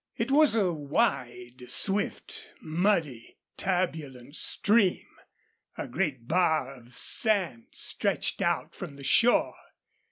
[0.17, 5.05] It was a wide, swift, muddy, turbulent stream.
[5.77, 9.53] A great bar of sand stretched out from the shore.